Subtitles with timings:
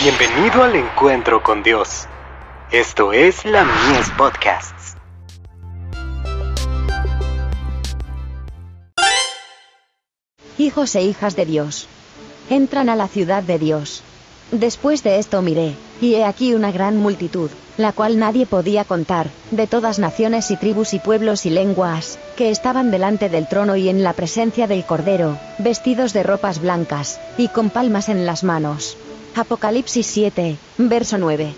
[0.00, 2.06] Bienvenido al encuentro con Dios.
[2.70, 4.94] Esto es la Mies Podcasts.
[10.56, 11.88] Hijos e hijas de Dios.
[12.48, 14.04] Entran a la ciudad de Dios.
[14.52, 19.26] Después de esto miré, y he aquí una gran multitud, la cual nadie podía contar,
[19.50, 23.88] de todas naciones y tribus y pueblos y lenguas, que estaban delante del trono y
[23.88, 28.96] en la presencia del Cordero, vestidos de ropas blancas, y con palmas en las manos.
[29.34, 31.54] Apocalipsis 7, verso 9.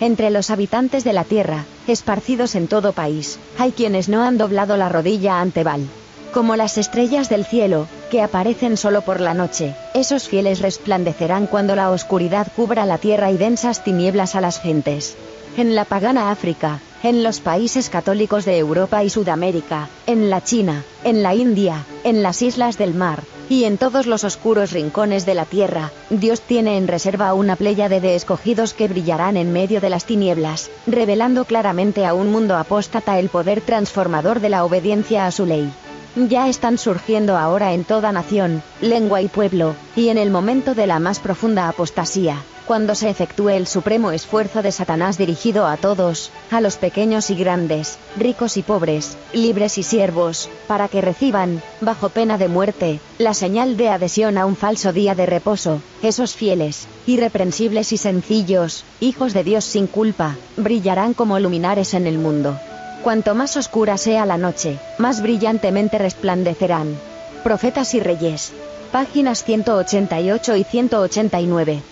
[0.00, 4.76] Entre los habitantes de la tierra, esparcidos en todo país, hay quienes no han doblado
[4.76, 5.86] la rodilla ante Baal.
[6.34, 11.74] Como las estrellas del cielo, que aparecen solo por la noche, esos fieles resplandecerán cuando
[11.74, 15.16] la oscuridad cubra la tierra y densas tinieblas a las gentes.
[15.56, 20.84] En la pagana África, en los países católicos de Europa y Sudamérica, en la China,
[21.04, 25.34] en la India, en las islas del mar, y en todos los oscuros rincones de
[25.34, 29.90] la tierra, Dios tiene en reserva una pléyade de escogidos que brillarán en medio de
[29.90, 35.30] las tinieblas, revelando claramente a un mundo apóstata el poder transformador de la obediencia a
[35.30, 35.72] su ley.
[36.16, 40.86] Ya están surgiendo ahora en toda nación, lengua y pueblo, y en el momento de
[40.86, 46.30] la más profunda apostasía, cuando se efectúe el supremo esfuerzo de Satanás dirigido a todos,
[46.50, 52.08] a los pequeños y grandes, ricos y pobres, libres y siervos, para que reciban, bajo
[52.08, 56.88] pena de muerte, la señal de adhesión a un falso día de reposo, esos fieles,
[57.06, 62.58] irreprensibles y sencillos, hijos de Dios sin culpa, brillarán como luminares en el mundo.
[63.06, 66.98] Cuanto más oscura sea la noche, más brillantemente resplandecerán.
[67.44, 68.52] Profetas y Reyes.
[68.90, 71.82] Páginas 188 y 189.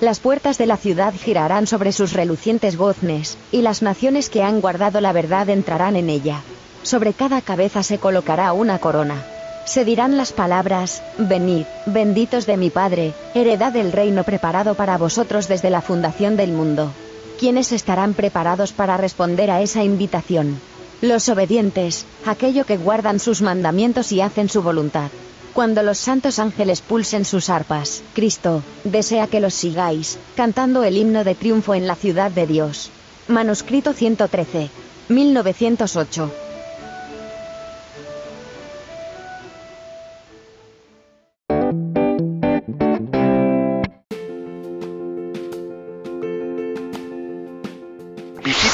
[0.00, 4.62] Las puertas de la ciudad girarán sobre sus relucientes goznes, y las naciones que han
[4.62, 6.40] guardado la verdad entrarán en ella.
[6.82, 9.26] Sobre cada cabeza se colocará una corona.
[9.66, 15.48] Se dirán las palabras, Venid, benditos de mi Padre, heredad del reino preparado para vosotros
[15.48, 16.94] desde la fundación del mundo.
[17.38, 20.58] ¿Quiénes estarán preparados para responder a esa invitación?
[21.02, 25.10] Los obedientes, aquello que guardan sus mandamientos y hacen su voluntad.
[25.52, 31.24] Cuando los santos ángeles pulsen sus arpas, Cristo, desea que los sigáis, cantando el himno
[31.24, 32.90] de triunfo en la ciudad de Dios.
[33.28, 34.70] Manuscrito 113.
[35.08, 36.45] 1908.